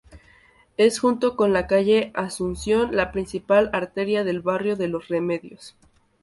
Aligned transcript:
Es, 0.77 0.97
junto 0.97 1.35
con 1.35 1.53
la 1.53 1.67
calle 1.67 2.09
Asunción, 2.15 2.95
la 2.95 3.11
principal 3.11 3.69
arteria 3.71 4.23
del 4.23 4.41
barrio 4.41 4.75
de 4.75 4.87
Los 4.87 5.09
Remedios. 5.09 5.75